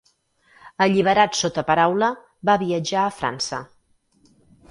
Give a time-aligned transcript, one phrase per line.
[0.85, 2.09] Alliberat sota paraula,
[2.51, 3.63] va viatjar a França.